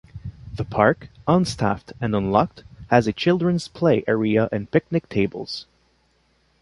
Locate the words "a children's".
3.05-3.67